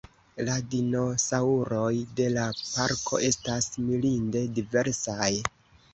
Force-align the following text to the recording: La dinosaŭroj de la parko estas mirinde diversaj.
La 0.45 0.53
dinosaŭroj 0.69 1.91
de 2.21 2.27
la 2.37 2.45
parko 2.63 3.21
estas 3.29 3.69
mirinde 3.91 4.43
diversaj. 4.61 5.33